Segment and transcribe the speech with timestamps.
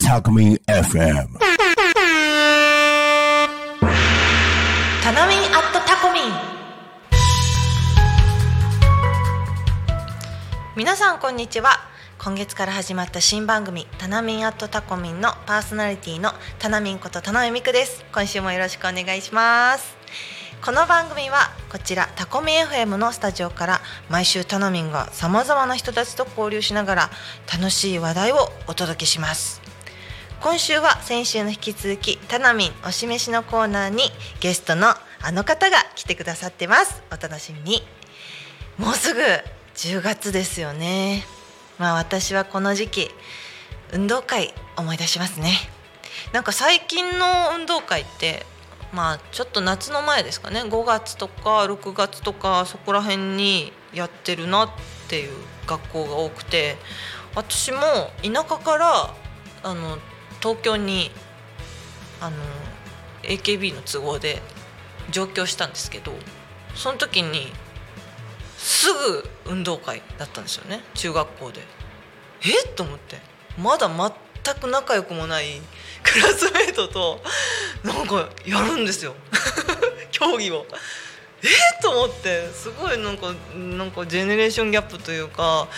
[0.00, 1.28] Talk Me FM.
[5.02, 6.22] タナミンアットタコミン
[10.74, 11.72] 皆さんこんにちは。
[12.18, 18.06] 今月から始まった新番組タナミンアットタコミンのパーソナリティのタナミンこと田上美久です。
[18.10, 19.97] 今週もよろしくお願いします。
[20.64, 23.80] この番組はこちらタコミ FM のスタジオから
[24.10, 27.10] 毎週タナミンがさまざまな人たちと交流しながら
[27.50, 29.62] 楽しい話題をお届けします。
[30.40, 34.02] 今週は先週の引き続きタナミンおしめしのコーナーに
[34.40, 34.88] ゲストの
[35.22, 37.02] あの方が来てくださってます。
[37.12, 37.82] お楽しみに。
[38.78, 39.20] もうすぐ
[39.76, 41.24] 10月ですよね。
[41.78, 43.10] まあ私はこの時期
[43.92, 45.52] 運動会思い出しますね。
[46.32, 48.44] なんか最近の運動会って
[48.92, 50.62] まあちょっと夏の前ですかね。
[50.62, 54.70] 5月とか6月とかそこら辺にやってるなっ
[55.08, 55.32] ていう
[55.66, 56.76] 学校が多くて。
[57.34, 57.78] 私も
[58.22, 59.14] 田舎から
[59.62, 59.98] あの
[60.40, 61.10] 東京に
[62.20, 62.36] あの
[63.22, 64.42] AKB の都合で
[65.10, 66.10] 上京したんですけど
[66.74, 67.52] その時に
[68.56, 70.80] すぐ運動会だったんですよね。
[70.94, 71.60] 中学校で。
[72.42, 72.68] え？
[72.70, 73.20] っと思って。
[73.56, 73.88] まだ
[74.44, 75.60] 全く仲良くもない
[76.02, 77.20] クラスメートと
[77.84, 79.14] なんかやるんですよ
[80.10, 80.66] 競技を。
[81.42, 85.68] えっと思ってすごいなんかなんかジェネレーションギャップというか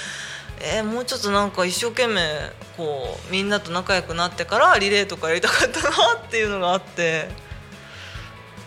[0.58, 7.28] えーもうちょっとなんか一生懸命こうみんなと仲良くなってからリレーとかやりたかったなっていうのがあって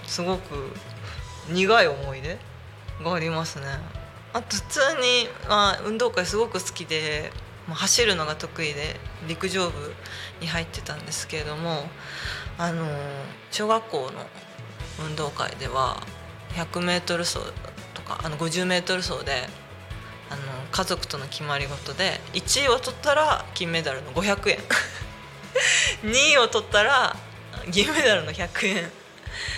[0.05, 0.71] すごく
[1.49, 2.37] 苦い思い出
[3.03, 3.65] がありますね。
[4.33, 7.31] あと普通に、まあ、運動会すごく好きで、
[7.67, 9.93] まあ、走るのが得意で陸上部
[10.41, 11.83] に入ってたんですけれども
[12.57, 12.85] あの
[13.51, 14.11] 小学校の
[15.05, 16.01] 運動会では
[16.55, 17.39] 100m 走
[17.93, 19.47] とかあの 50m 走で
[20.29, 24.59] あの家族との決まり事で1位を取ったら金メダルの500円。
[26.03, 27.15] 2位を取ったら
[27.69, 28.91] 銀メダルの100円。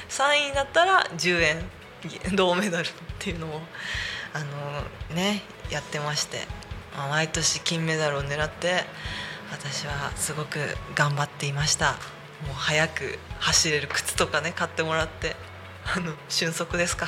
[0.09, 1.69] 3位だったら10円。
[2.33, 3.61] 銅メダルっていうのを
[4.33, 4.83] あの
[5.15, 6.45] ねやってまして、
[6.97, 8.83] まあ毎年金メダルを狙って
[9.51, 10.59] 私はすごく
[10.95, 11.91] 頑張っていました。
[12.45, 15.35] もう早く走れる靴とかね買ってもらって
[15.95, 17.07] あの俊足ですか。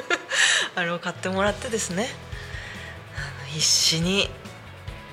[0.74, 2.08] あれを買ってもらってですね。
[3.48, 4.30] 必死に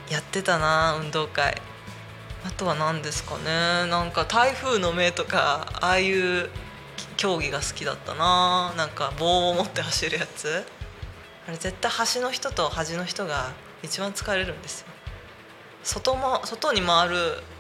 [0.10, 1.62] やってたな運動会。
[2.46, 3.90] あとは何ですかね。
[3.90, 6.50] なんか台風の目とかああいう
[7.16, 8.74] 競技が好きだったな。
[8.76, 10.66] なんか棒を持って走るやつ。
[11.48, 13.52] あれ絶対端の人と端の人が
[13.84, 14.88] 一番疲れるんですよ。
[15.84, 17.16] 外も外に回る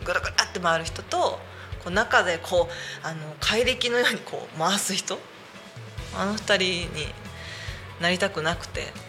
[0.05, 1.39] ぐるぐるって回る人と
[1.83, 5.19] こう中でこうあの怪力のようにこう回す人。
[6.15, 7.07] あの二人に
[7.99, 8.93] なりたくなくて。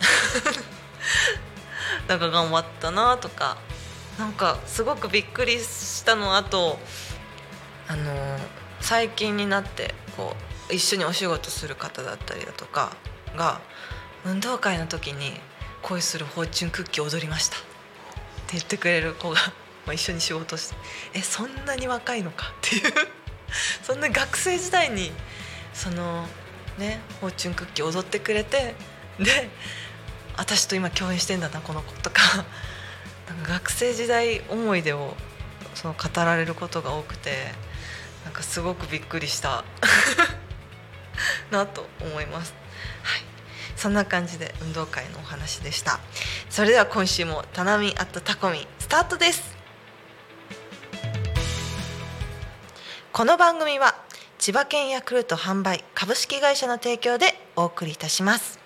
[2.09, 3.57] なんか頑張ったなとか。
[4.19, 6.79] なんかすごくびっくりしたのあと
[7.89, 8.39] あの
[8.81, 10.37] 最近になってこ
[10.71, 12.97] う一緒にお仕事する方だったりだとか
[13.37, 13.61] が
[14.25, 15.33] 運動会の時に
[15.85, 17.57] 恋するフォーチュンクッキー踊りました。
[17.57, 17.65] って
[18.53, 19.37] 言ってくれる子が、
[19.85, 20.77] まあ、一緒に仕事して
[21.13, 22.47] えそんなに若いのか？
[22.47, 22.93] っていう。
[23.85, 25.13] そんな学生時代に
[25.75, 26.27] その
[26.79, 28.75] ねフォーチュンクッキー踊ってくれて
[29.19, 29.51] で
[30.37, 32.23] 私と今共演してんだなこの子とか。
[33.29, 35.17] なんか学生時代思い出を
[35.75, 37.53] その語られることが多くて
[38.25, 39.65] なんかすごくびっくりした。
[41.51, 42.55] なと思います。
[43.03, 43.24] はい。
[43.85, 46.01] そんな感じで運動会のお話でした。
[46.49, 49.55] それでは今週もタナミンアットタコミンスタートです。
[53.13, 53.95] この番組は
[54.39, 58.59] 千葉県ヤクルト販売株式会社の提供でお送りいたします。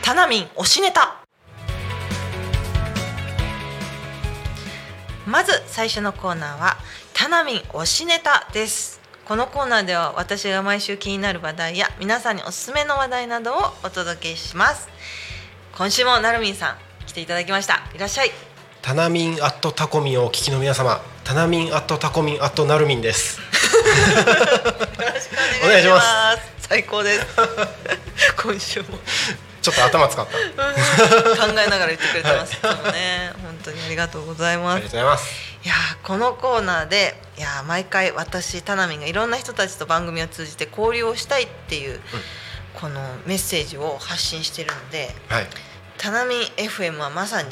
[0.00, 1.22] タナミン推しネタ。
[5.26, 6.78] まず最初のコーナーは
[7.12, 9.01] タナミン推しネタです。
[9.26, 14.88] このコーナーでは私が毎週気になる話題や皆さんにおすすめの話題などをお届けします。
[15.76, 16.76] 今週もなるみんさん
[17.06, 17.84] 来ていただきました。
[17.94, 18.30] いらっしゃい。
[18.82, 23.38] タナミンアットタコミンをお聞きの皆様、タナミンアットタコミンアットナルミンです。
[23.40, 26.00] よろしくお願いしま
[26.36, 26.52] す。
[26.58, 27.26] 最高です。
[28.42, 28.86] 今週も。
[29.62, 30.66] ちょっと頭使った。
[30.66, 32.60] あり考えながら言ってくれてます。
[32.60, 35.51] けどね本当にありがとうございまがとうすございます。
[35.64, 42.00] いやーこのコーナーでいやー毎回私タナミンがいろんな人たちと番組を通じて交流をしたいっていう、
[42.74, 45.46] このメッセージを発信してるのではい。
[45.98, 47.50] タナミン FM はまさに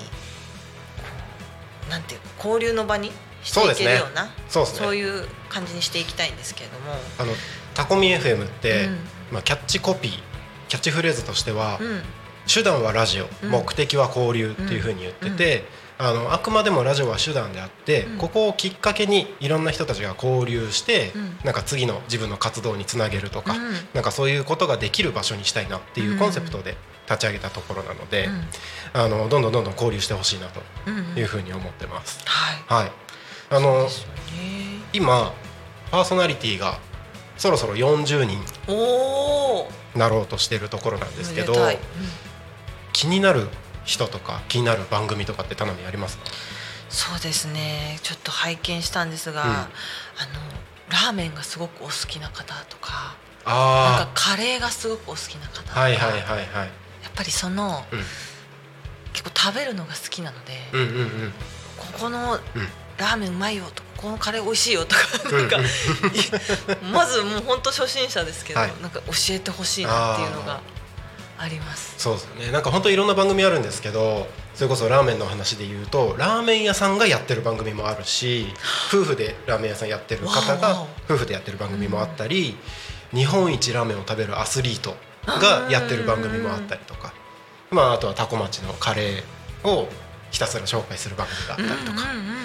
[1.88, 3.12] なんていうか交流の場に
[3.42, 4.96] していけるようなそうですね。
[4.96, 7.32] いう感じにしていきたいんですけれども、あの
[7.74, 8.98] タコミン FM って、うん。
[9.32, 10.12] まあ、キャッチコピー
[10.68, 12.02] キャッチフレーズとしては、うん。
[12.52, 13.50] 手段はラジオ、うん。
[13.50, 15.64] 目的は交流っていうふうに言ってて、
[16.02, 18.18] あのあくまでもラジオは手段であって、うん。
[18.18, 21.38] ここをきっかけにいろんな人たちが交流して、うん。
[21.44, 23.60] なんか次の自分の活動につなげるとか、うん。
[23.92, 26.76] なんかそういうことができる場所にしたいなっていうコンセプトで
[27.06, 28.28] 立ち上げたところなので、
[28.94, 30.60] あのどんどんどんどん交流してほしいなと
[31.18, 32.20] いうふうに思ってます。
[32.24, 32.84] はい。
[32.84, 32.92] はい、
[33.50, 33.86] あの
[34.94, 35.34] 今
[35.90, 36.78] パーソナリティが
[37.36, 38.38] そろそろ40人
[39.98, 41.54] なろうとしてるところなんですけど
[42.92, 43.48] 気になる
[43.90, 46.24] 人とか気になる番組とかって頼みありますか？
[46.88, 47.98] そうですね。
[48.02, 49.50] ちょっと拝見したんですが、うん。
[49.50, 49.68] あの
[50.88, 53.54] ラーメンがすごくお好きな方とかなん
[54.02, 56.38] あかカレーがすごくお好きな方とか、あはいはいはいはい。
[56.38, 56.66] や
[57.08, 58.02] っぱりその、うん。
[59.12, 61.32] 結構食べるのが好きなので、うんうんうん。
[61.76, 62.40] ここのうん。
[62.98, 65.56] ラーメンうまいよとかここのカレー美味しいよとかうんなんか、
[66.92, 68.72] まずもう本当初心者ですけど、はい。
[68.82, 70.60] なんか教えてほしいなっていうのが
[71.40, 71.94] あります。
[71.96, 72.52] そうですよね。
[72.52, 78.46] なんか本当いろんな番組あるんですけどそれこそラーメンの話で言うとラーメン屋さんがやってる番組もあるし
[78.88, 82.56] 夫婦でラーメン屋さんやってる方が夫婦でやってる番組もあったり、
[83.12, 84.94] 日本一ラーメンを食べるアスリート
[85.26, 87.12] がやってる番組もあったりとか、
[87.70, 89.88] まあ、あとはタコ町のカレーを
[90.30, 92.40] ひたすら紹介する番組があったりとか、うんうんうんうんうん。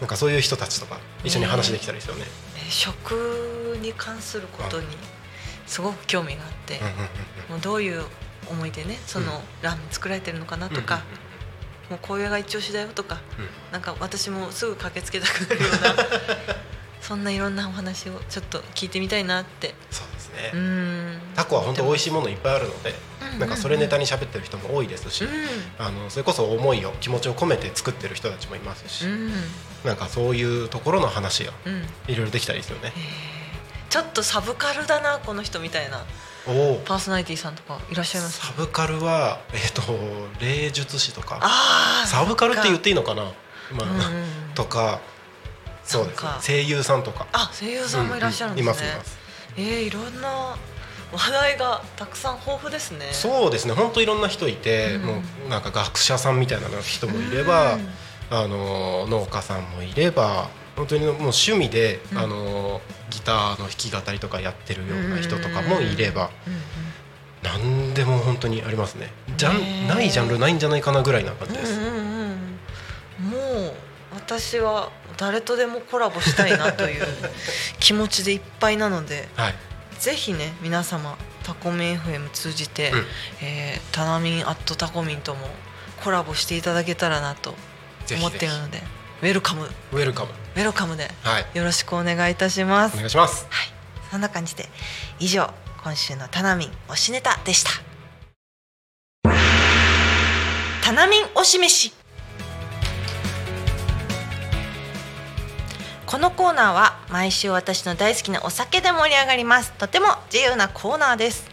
[0.00, 2.24] なんかそういう人たちとか一緒に話できたらいいですよね。
[2.66, 4.86] え食に関することに
[5.70, 6.80] すごく興味があって、
[7.48, 8.02] もうどういう
[8.50, 9.40] 思いでねその、うん。
[9.62, 11.02] ラーメン作られてるのかなとか、
[11.88, 13.20] もうこういうが一押しだよとか
[13.70, 16.06] うなんか私もすぐ駆けつけたくなるような
[17.00, 19.74] そんないろんなお話をちょっと聞いてみたいなって。
[19.90, 21.20] そうですね、うん。
[21.34, 25.24] タコは本当美味しいものいっぱいあるので、うんなんかそれネタに喋ってる人も多いですし、
[25.78, 31.86] あのそれこそ思いを気持ちを込めて作ってる人たちもいますし、うなんかそういうところの話がうん。
[32.08, 32.92] いろいろできたらいいですよね。
[33.90, 36.04] ちょっとサブカルだなこの人みたいな。
[36.86, 38.46] パーソナリティさんとかいらっしゃいます？
[38.46, 39.82] サブカルは えっ、と
[40.40, 41.38] 霊術師とか。
[41.42, 45.00] ああサブカルって言っていいのかな、まあうんとか。
[45.84, 46.24] そうです。
[46.24, 47.26] ね声優さんとか。
[47.32, 49.18] あ声優さんもいらっしゃるんですね、うんうんいますいます。
[49.56, 50.56] えー、いろんな
[51.12, 53.08] 話題がたくさん豊富ですね。
[53.12, 53.74] そうですね。
[53.74, 57.92] 本当いろんな人いて、うんもうなんか学者さんみたいな人もいれば、うん。
[58.32, 60.48] あの農家さんもいれば
[60.80, 62.18] 本当にもう趣味で、うん。
[62.18, 62.80] あの
[63.10, 66.60] ギターの弾き語りとかやってるような人とかもいれば、うんうん
[67.42, 69.10] 何でも本当にありますね。
[69.38, 69.84] ジャねえ。
[69.86, 73.74] ンないジャンルないんじゃないかなぐらいな感じです、うんうんうんもう
[74.14, 77.04] 私は誰とでもコラボしたいなという
[77.78, 79.54] 気持ちでいっぱいなのではい。
[79.98, 83.04] ぜひね皆様タコミン FM 通じて、うん。
[83.42, 85.46] えータナミンアットタコミンとも
[86.04, 87.58] コラボしていただけたらなと思
[88.06, 88.36] ぜひぜひ。
[88.36, 88.82] っているので
[89.22, 91.46] welcome welcome welcome ではい。
[91.54, 92.94] よろしくお願いいたします。
[92.94, 93.46] お願いします。
[93.50, 93.72] はい、
[94.10, 94.66] そんな感じで
[95.18, 95.50] 以上
[95.82, 97.70] 今週のタナミン推しネタでした。
[100.82, 101.92] タナミン推し飯。
[106.06, 109.72] このコーナーは毎週私の大好きなお酒で盛り上がります。
[109.72, 111.46] とても自由なコーナーです。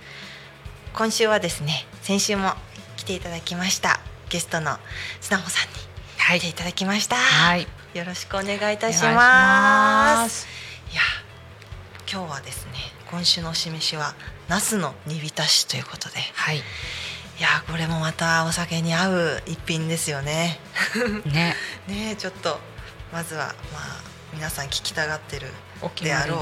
[0.94, 2.54] 今週はですね先週も
[2.96, 4.00] 来ていただきました
[4.30, 4.78] ゲストの
[5.22, 5.97] 砂穂さんに
[6.28, 7.66] 来ていただきました、はい。
[7.94, 10.48] よろしくお願いいたしまますす。
[10.92, 11.02] いや
[12.12, 12.74] 今日はですね
[13.10, 14.14] 今週のお示しは
[14.50, 16.58] ナスの煮浸しということでいはい。
[17.40, 20.60] やこれもまたお酒に合う一品ですよね
[21.32, 21.56] ね。
[21.88, 22.60] ねえちょっと
[23.14, 24.02] まずはまあ
[24.34, 25.54] 皆さん聞きたがってる
[26.02, 26.36] であろ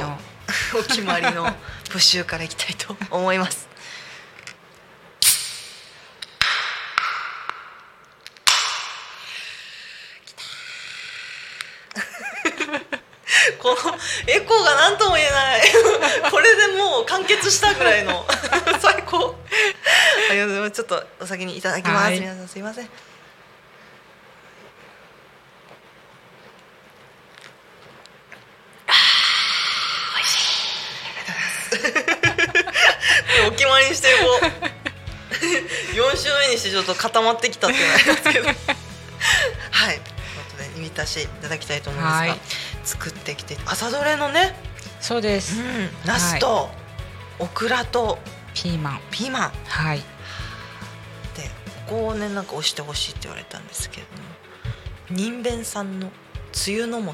[0.74, 0.80] う。
[0.80, 1.46] お決まりの
[1.92, 3.68] プッシュからいきたいと思います
[13.66, 15.62] このエコーが何とも言えない。
[16.30, 18.24] これでもう完結したぐらいの。
[18.80, 19.36] 最高。
[20.30, 20.72] ありがとうございます。
[20.72, 22.20] ちょっとお先にいただきます、はい。
[22.20, 22.90] 皆さんすいません。
[33.48, 34.46] お決まりにしてこう
[35.96, 38.48] 4週目にしてちょっと固まってきたっていうのはありますけど。
[38.48, 38.56] はい。
[38.56, 38.64] という
[39.94, 40.04] こ
[40.52, 42.40] とで煮浸しいただきたいと思いますが、はい
[42.86, 44.56] 作ってきて朝どれのね、
[45.02, 45.60] そうです。
[45.60, 46.70] うん、ナスと、
[47.40, 48.20] オクラと
[48.54, 49.00] ピーマン。
[49.12, 50.00] ピーマンはい。
[50.00, 50.04] で
[51.88, 56.10] ここをねなんか押してほしいって言われたんですけれども人弁さんの
[56.52, 57.14] つゆの素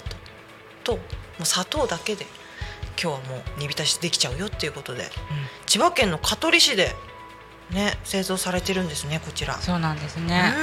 [0.84, 1.00] とも
[1.42, 2.26] う砂糖だけで
[3.02, 5.06] 今日はもう煮浸しできちゃうよっていうことで
[5.66, 6.96] 千葉県の香取市で
[7.72, 9.56] ね製造されてるんですねこちら。
[9.56, 10.50] そうなんですうね。
[10.50, 10.54] ん。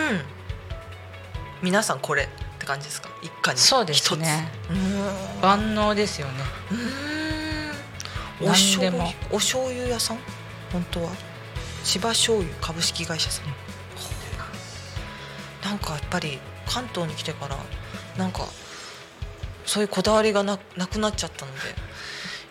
[1.63, 2.29] 皆さんこれ
[2.69, 3.09] 感じですか？
[3.23, 3.59] 一家に。
[3.59, 4.53] そうですね。
[5.43, 6.35] 万能ですよね。
[6.71, 10.19] うーんお何醤油お醤油屋さん？
[10.73, 11.11] 本当は。
[11.85, 13.47] 千葉醤油株式会社さん、
[15.65, 17.57] なんかやっぱり関東に来てから
[18.19, 18.43] なんか
[19.65, 21.59] そういうこだわりがななくなっちゃったので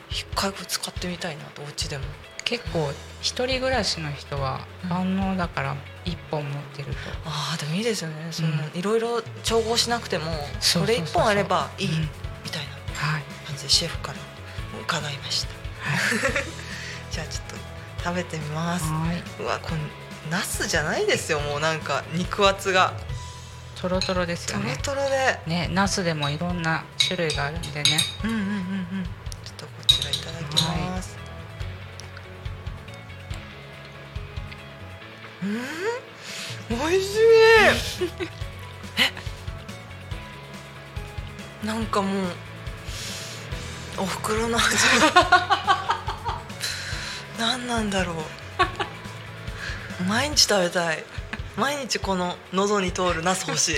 [0.10, 2.06] 一回使ってみたいなとお家でも
[2.48, 2.90] 結構
[3.20, 4.90] 一人暮らしの人はうん。
[4.90, 5.76] 万能だから
[6.06, 8.30] 一本持ってると、ああでもいいですよね。
[8.32, 8.80] その、うん。
[8.80, 12.02] いろいろ調合しなくてもそれ一本あればいいうん。
[12.02, 12.08] み
[12.50, 14.18] たいなはい、感じでシェフから
[14.82, 15.50] 伺いました。
[17.12, 17.56] じゃあちょっと
[18.04, 18.86] 食べてみます。
[18.86, 19.42] はい。
[19.42, 19.78] うわこれ
[20.32, 22.94] ナスじゃないですよもうなんか肉厚が。
[23.76, 24.78] トロトロですよね。
[24.82, 25.40] トロで。
[25.46, 27.98] ねナスでもいろんな種類があるんでね。
[28.24, 28.46] うんうんうんう
[28.97, 28.97] ん
[36.70, 37.20] うん美味しい。
[41.64, 42.26] えなんかもう
[44.00, 44.76] お袋の味
[45.14, 46.42] が。
[47.40, 48.16] 何なんだろう。
[50.08, 51.04] 毎日食べたい。
[51.56, 53.76] 毎日この喉に通るナス欲しい。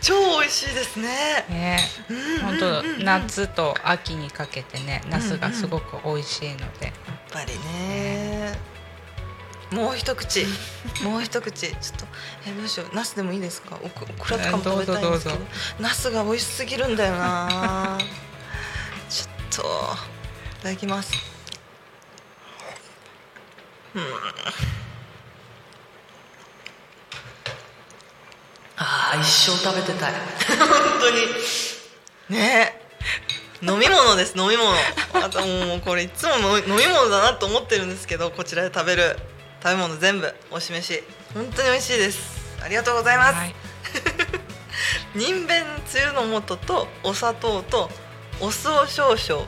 [0.00, 1.46] 超美味しいですね。
[1.48, 1.78] ね。
[2.08, 2.86] うん本うんうん。
[2.86, 6.94] うん当夏と秋にかけてねナスがすごく美味しいので、やっ
[7.32, 8.58] ぱりね
[9.72, 10.44] もう一口。
[11.04, 11.68] もう一口。
[11.68, 12.06] ちょっと。
[12.46, 12.94] えどうしよう。
[12.94, 13.76] ナスでもいいですか？
[13.82, 15.38] オクオクラとかも食べたいんですけど。
[15.78, 17.98] ナスが美味しすぎるんだよな。
[19.08, 19.62] ちょっと。
[20.60, 21.12] いただきます。
[23.94, 24.02] うん。
[28.76, 30.12] ああ一生食べてたい。
[30.12, 30.68] 本
[31.00, 32.38] 当に。
[32.40, 32.74] ね。
[32.76, 32.80] え
[33.62, 34.72] 飲み物です飲み物。
[35.12, 39.16] あともうこれいつも飲み飲み物だなと思ってるんですけどこちらで食べる
[39.62, 41.02] 食べ物全部お示し。
[41.34, 42.40] 本当に美味しいです。
[42.62, 43.54] ありがとうございます、はい。
[45.14, 47.90] 人弁つゆの素とお砂糖と
[48.40, 49.46] お酢を少々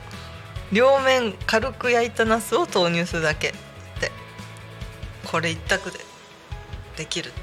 [0.71, 3.53] 両面軽く焼いたナスを投入するだけっ
[3.99, 4.11] て。
[5.31, 5.99] これ一択で
[6.95, 7.39] できるって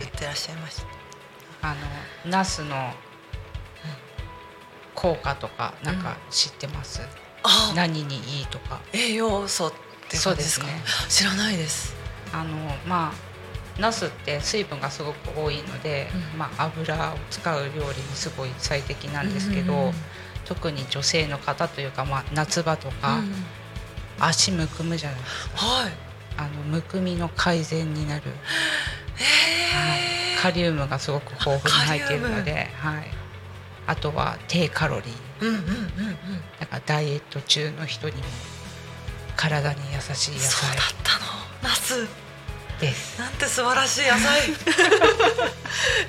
[0.00, 0.82] 言ってらっしゃいまし
[1.60, 1.68] た。
[1.68, 1.74] あ
[2.24, 2.92] のナスの
[4.94, 7.02] 効果とかなんか知ってます、
[7.42, 8.80] あ何にいいとか。
[8.92, 9.83] 栄養素って
[10.18, 11.94] 感じですかそうですね知らないです。
[12.32, 12.56] あの
[12.86, 13.34] まあ
[13.80, 16.38] ナスって水分がすごく多いので、うん。
[16.38, 19.94] まあ、油を使う料理にすごい最適なんですけど、うんうんうん。
[20.44, 23.32] 特に女性の方というか、まあ、夏場とか、うん。
[24.20, 25.56] 足むくむじゃないですか。
[25.56, 25.92] はい。
[26.36, 28.30] あのむくみの改善になる、は
[29.96, 33.04] い、カリウムがすごく豊富に入っているので、はい、
[33.86, 35.14] あとは低カロリー。
[35.40, 36.16] うんうんうんうん。
[36.58, 38.22] だからダイエット中の人にも
[39.36, 40.40] 体に優しい野菜。
[40.40, 41.70] そうだったの。
[41.70, 42.06] ナス。
[42.80, 43.18] です。
[43.18, 44.40] なんて素晴らしい野菜。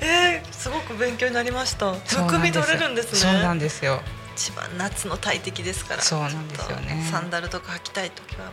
[0.00, 1.92] えー、すごく勉強になりました。
[1.92, 3.18] むくみ取れるんですね。
[3.18, 4.02] そうなんですよ。
[4.34, 6.02] 一番夏の大敵ですから。
[6.02, 7.06] そうなんですよね。
[7.10, 8.50] サンダルとか履きたい時はも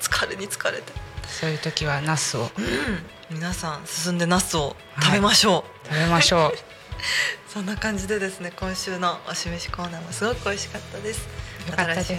[0.00, 0.92] 疲れに疲れて。
[1.28, 2.50] そういう時はナスを。
[2.56, 3.06] うん。
[3.30, 6.58] 皆さん進んでナスを食べましょう、食べましょう。
[7.52, 11.28] そんな感じでですね今週のお示しコーナーもすごく美味しかったです。
[11.68, 12.12] よかったです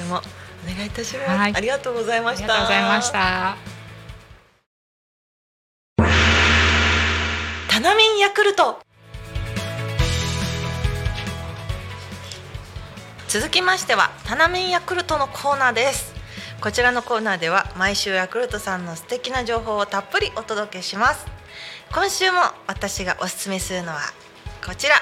[0.64, 1.56] お願いいたします、はい。
[1.56, 3.58] ありがとうございまありしたがとうございました。
[7.68, 8.80] タナミンヤクルト。
[13.28, 16.14] 続きましてはタナミンヤクルトのコーナーです。
[16.60, 21.26] こちらのコーナーでは毎週ヤクルトさんの素敵な情報をたっぷりお届けします。
[21.94, 24.02] 今週も私がおすすめするのは
[24.66, 24.96] こちら。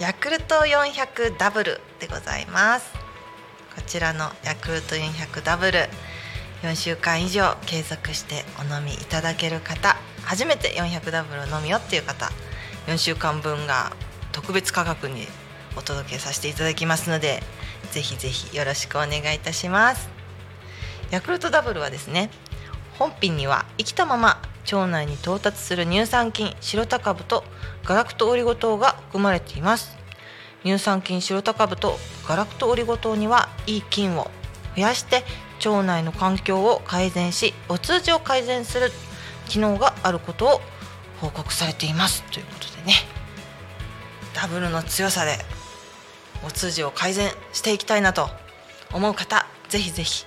[0.00, 3.03] ヤクルト400ダブルでございます
[3.74, 5.88] こちらのヤクルト400ダブル。
[6.62, 9.96] 4週間以上継続してお飲みいただける方。
[10.22, 12.30] 初めて400ダブルを飲みよっていう方。
[12.86, 13.92] 4週間分が
[14.32, 15.26] 特別価格に
[15.76, 17.42] お届けさせていただきますので
[17.90, 20.08] ぜひぜひよろしくお願いいたします。
[21.10, 22.30] ヤクルトダブルはですね
[22.98, 24.40] 本品には生きたまま
[24.72, 27.44] 腸内に到達する乳酸菌白タ株と
[27.84, 30.03] ガラクトオリゴ糖が含まれています。
[30.64, 34.30] 乳酸菌白タ株とガラクトオリゴ糖にはいい菌を
[34.76, 35.22] 増やして
[35.64, 38.90] 腸内の環境を改善しお通じを改善する
[39.48, 40.60] 機能があることを
[41.20, 42.22] 報告されています。
[42.32, 42.94] ということでね。
[44.34, 45.36] ダブルの強さで
[46.44, 48.28] お通じを改善していきたいなと
[48.92, 50.26] 思う方ぜひぜひ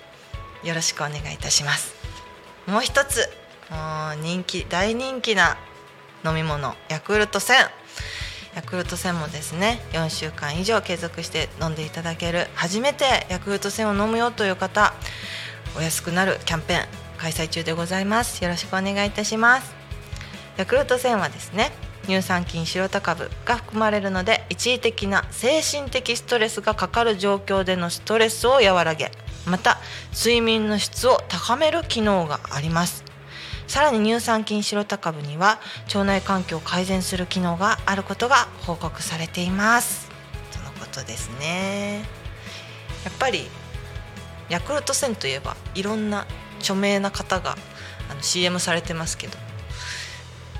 [0.63, 1.93] よろしくお願いいたします。
[2.67, 3.29] もう一つ
[3.69, 5.57] もう人気大人気な
[6.25, 7.69] 飲み物ヤクルト1000
[8.57, 14.95] ヤクルト1000もですね4週間以上継続して飲んでいただける初めてヤクルト1000を飲むよという方
[15.77, 16.87] お安くなるキャンペーン
[17.19, 18.43] 開催中でございます。
[18.43, 19.75] よろしくお願いいたします。
[20.57, 21.71] ヤクルト1000はですね
[22.05, 29.11] 乳酸菌白タ株が含まれるので一時的な精神的ストレスがかかる状況でのストレスを和らげ
[29.45, 29.77] また
[30.15, 33.06] 睡眠の質を高める機能があります。
[33.67, 40.09] さらに乳酸菌白タ株には腸内環境を改善する機能があることが報告されています。
[40.53, 42.03] とのことですね。
[43.03, 43.47] やっぱり
[44.49, 46.25] ヤクルト1000といえばいろんな
[46.59, 47.57] 著名な方が
[48.09, 49.37] あの CM されてますけど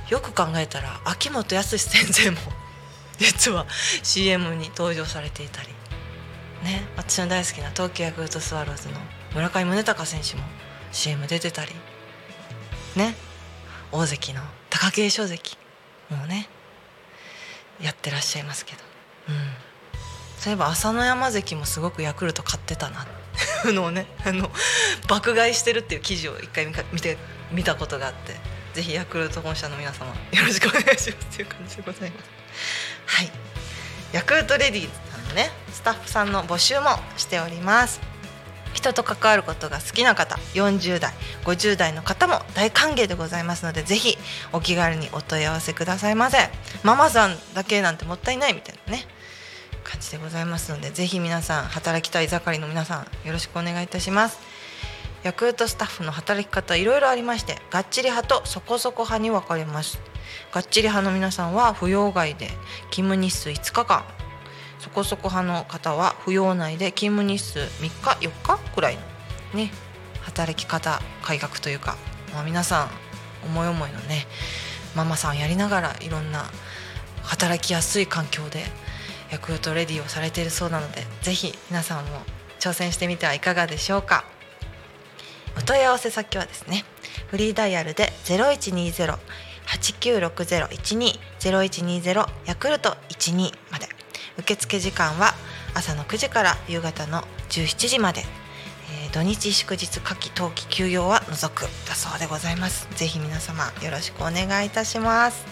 [0.10, 2.38] よく考えたら秋元康先生も
[3.18, 3.66] 実は
[4.04, 5.70] CM に登場されていたり
[6.64, 8.96] ね私の大好きな東京ヤクルトスワローズの
[9.34, 10.44] 村上宗隆選手も
[10.92, 11.72] CM 出てたり
[12.98, 13.16] ね。
[13.92, 15.58] 大関の貴景勝関
[16.10, 16.50] もね
[17.82, 18.80] やってらっしゃいますけど。
[19.30, 19.36] うん。
[20.38, 23.06] そういえば朝乃山関もすごくヤクルト買ってたなっ
[23.64, 24.52] てのをねあの
[25.08, 27.18] 爆買いしてるっていう記事を一回見て
[27.52, 28.36] 見たことがあって。
[28.74, 30.14] ぜひヤクルト本社の皆様よ
[30.46, 32.30] ろしくお願いしますっていう感じでございます。
[33.08, 33.30] はい。
[34.14, 38.00] ヤクルトレディーズさんのねスタッフさんの募集もしております。
[38.78, 41.12] 人と関わることが好きな方40代
[41.46, 44.18] 50代の方も大歓迎でございますのでぜひ
[44.54, 46.38] お気軽にお問い合わせくださいませ。
[46.84, 49.06] ママさんだけなんてもったいないみたいなね
[49.84, 54.40] 感じでございますのでぜひ皆さん働きたい盛りの皆さんよろしくお願いいたします。
[55.24, 60.00] ヤクルトスタッフの働き方いろいろありましてがっちり派とそこそこ派に分かれます。
[60.54, 62.48] がっちり派の皆さんは扶養外で
[62.92, 64.06] 勤務日数5日間
[64.98, 69.02] こそこ派の方は扶養内で勤務日数3日4日くらいの
[69.54, 69.70] ね
[70.22, 71.98] 働き方改革というか、
[72.34, 74.26] まあ、皆さん思い思いのね
[74.96, 76.46] ママさんやりながらいろんな
[77.22, 78.64] 働きやすい環境で
[79.32, 82.22] ヤクルトレディをされているそうなのでぜひ皆さんも
[82.60, 84.26] 挑戦してみてはいかがでしょうか。
[85.60, 86.86] お問い合わせ先はですね
[87.28, 89.16] フリーダイヤルで0120
[89.68, 93.97] 896012 0120ヤクルト12まで。
[94.44, 95.34] 付時間は
[95.74, 98.22] 朝の9時から夕方の17時まで、
[99.04, 102.88] えー土日祝日夏季冬季休養は除くだそうでございます。
[102.96, 105.46] ぜひ皆様よろしくお願いいたします。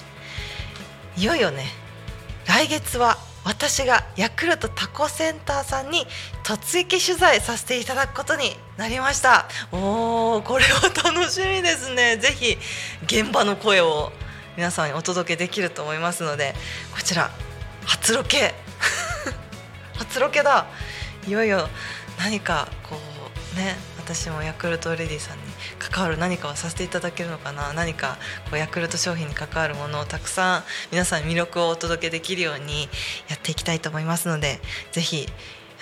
[1.17, 1.65] いよいよね
[2.45, 6.05] 来月は私がヤクルトタコセンターさんに
[6.43, 9.47] 突撃取材させていただくことになりました。
[9.71, 12.17] おーこれは楽しみですね。
[12.17, 12.57] ぜひ
[13.05, 14.11] 現場の声を
[14.57, 16.55] 皆さんにお届けできると思いますので
[16.93, 17.31] こちら
[17.85, 18.53] 初ロケ
[20.15, 20.65] 初ロケだ。
[21.27, 21.67] いよいよ
[22.17, 22.95] 何かこ
[23.53, 25.43] うね私もヤクルトレディさんに
[25.77, 27.73] 関わる何かをさせていただけるのかな。
[27.73, 28.17] 何か
[28.49, 32.83] こうヤクルト商品に関わるものをたくさん皆さん魅力をお届けできるように
[33.27, 34.61] やっていきたいと思いますので
[34.93, 35.27] ぜひ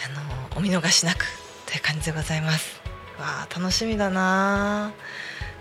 [0.04, 1.28] あのお見逃しなく
[1.68, 2.82] という感じでございます。
[3.20, 4.94] わあ楽しみだな。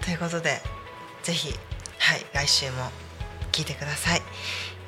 [0.00, 0.62] ということで
[1.22, 1.52] ぜひ
[1.98, 2.90] はい来週も
[3.52, 4.22] 聞いてください。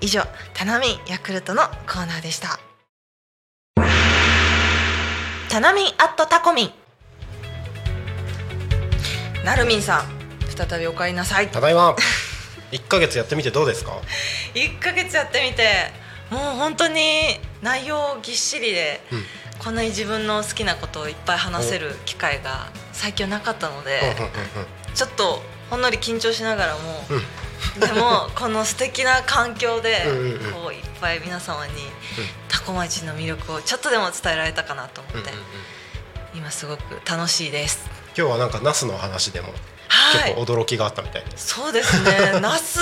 [0.00, 0.22] 以上
[0.54, 2.58] タナミンヤクルトのコーナーでした。
[5.54, 6.70] タナミンアットタコミン。
[9.44, 10.04] なるみんさん
[10.68, 11.46] 再びお帰りなさい。
[11.48, 11.94] ただいま。
[12.72, 13.92] 1ヶ月やってみてどうですか？
[14.54, 15.92] 1ヶ月やってみて
[16.28, 19.26] もう本当に内容ぎっしりで、うん。
[19.60, 24.00] こんなに自分の好きなことをいっぱい話せる機会が最近はなかったので、
[24.92, 26.80] ちょっとほんのり緊張しながらも、
[27.80, 30.52] でもこの素敵な環境でうんうんうん。
[30.52, 31.72] こういっぱい皆様に
[32.48, 35.32] 多古町の魅力をちょっとでも伝えられたかなと思って、うんうんう
[36.36, 36.38] ん。
[36.38, 37.88] 今すごく楽しいです。
[38.16, 39.48] 今日はなんかナスの話でも
[39.88, 40.34] はい。
[40.34, 42.38] 結構驚きがあったみたいです、そうですね。
[42.40, 42.78] ナス、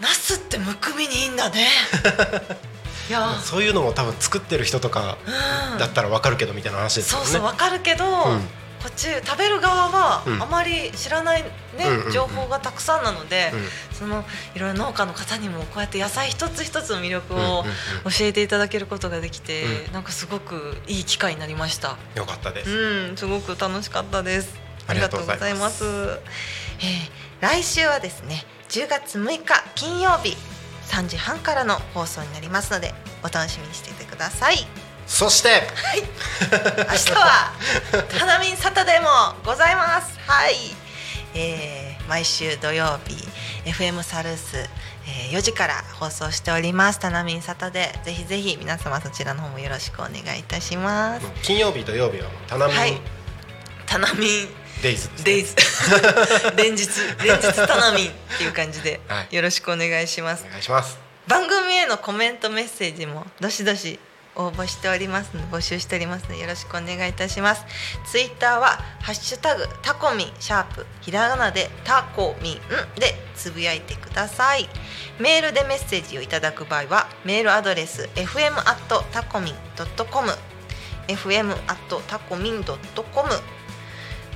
[0.00, 1.68] ナスってむくみにいいんだね。
[3.08, 5.16] いや、そういうのも多分作ってる人とか
[5.72, 7.24] うんだったらわかるけどみたいな話ですよね。
[7.24, 8.48] そうそうわかるけど、ん
[8.82, 10.42] こっち食べる側はうん。
[10.42, 11.48] あまり知らないね、
[11.80, 12.12] うんうんうん。
[12.12, 13.96] 情報がたくさんなので、うん。
[13.96, 17.64] そのいろいろ農家の方にもこうやって野菜一つ一つの魅力を
[18.04, 19.92] 教えていただけることができて、うん。
[19.92, 21.96] なんかすごくいい機会になりました。
[22.14, 24.54] よかったです、うん、すごく楽しかったです。
[24.86, 25.84] ありがとうございます。
[25.84, 26.20] ます。
[26.80, 30.36] えー来週はですね、10月6日金曜日
[30.88, 34.56] 3時半からの放送になりますので、お楽しみにしていてください。
[35.08, 35.62] そして
[36.42, 37.52] 明日は
[38.18, 39.08] タナミンサタデーも
[39.44, 40.18] ございます。
[40.20, 40.54] はい、
[41.34, 43.16] えー毎週土曜日
[43.70, 46.98] FM サルース、えー4時から放送しております。
[46.98, 51.26] タナミンサタデーぜひぜひ皆様そちらの方もよろしくお願いいたします。
[51.42, 52.98] 金曜日土曜日はタナミはいン、
[53.86, 54.48] タナミン
[54.82, 55.56] デイズねデイズ
[56.56, 56.86] 連日
[57.24, 60.44] 連日タナミンっていう感じではいよろしくお願いします。
[60.46, 63.98] お願いします番組へのコメントメッセージもどしどし
[64.38, 67.64] 応募しておりますので募集しておりますのでよろしくお願いいたします。
[68.06, 72.54] ツイッターはハッシュタグタコミンシャープひらがなでタコミン
[73.00, 74.68] でつぶやいてください。
[75.18, 80.30] メールでメッセージをいただく場合はメールアドレス fm アットタコミンドットコム
[81.08, 83.30] fm アットタコミンドットコム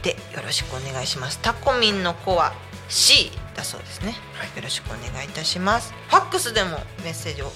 [0.02, 1.38] でよろしくお願いします。
[1.40, 2.52] タコミンの子は
[2.88, 4.16] C だそうですね、
[4.56, 5.94] よろしくお願いいたします。
[6.08, 7.52] ファックスでもメッセージを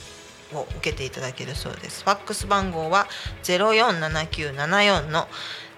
[0.55, 2.05] を受けていただけるそうです。
[2.05, 3.07] ファックス番号は
[3.45, 5.29] 047974の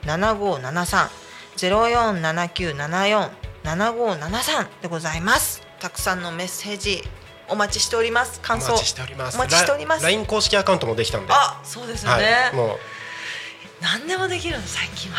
[0.04, 1.08] 7573
[1.56, 3.30] 047974
[3.64, 5.62] 7573でございます。
[5.80, 7.02] たくさんのメッセージ
[7.48, 8.40] お待ちしております。
[8.42, 9.36] お感想待ちしております。
[9.36, 10.02] お待ちしております。
[10.02, 11.32] ラ LINE 公式アカウントもできたんで。
[11.32, 12.78] あそうですよね、はい、も
[13.80, 15.18] 何でもできるの最近は。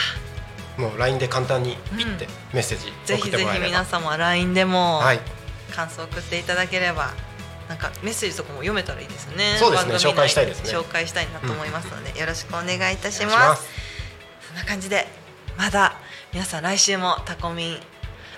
[0.77, 3.67] うもう LINE で簡単にピッてうんメッセージぜひぜひ送ってもらえれば。
[3.67, 5.19] 皆様 LINE でもはい。
[5.75, 7.13] 感想送っていただければ
[7.69, 9.55] なんかメッセージとかも読めたらいいですよね。
[9.59, 9.93] そうですね。
[9.93, 10.71] 紹介したいですね。
[10.71, 13.67] 紹介したいなと思いますので、よろしくお願いいたしおます。
[14.47, 15.07] そんな感じで
[15.55, 15.93] まだ
[16.33, 17.79] 皆さん来週もタコミン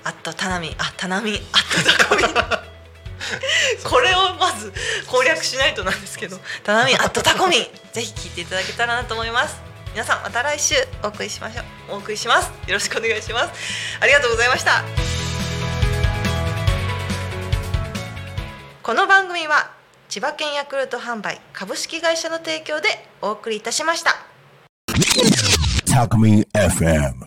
[0.04, 1.40] アットタナミンあタナミンアッ
[1.84, 2.28] トタコミン。
[3.90, 4.74] これをまず
[5.08, 9.62] 攻略しないとなんですけどタナミンアットタコミンぜひ聞いていただけたらなと思います。
[9.94, 11.66] 皆さんまた来週お送りしましょう。
[11.94, 12.48] お送りします。
[12.68, 13.98] よろしくお願いします。
[14.02, 15.11] ありがとうございました
[18.92, 19.72] この番組は
[20.10, 22.90] 千葉県ヤクルト販売株式会社の提供で
[23.22, 24.12] お送りいたしました。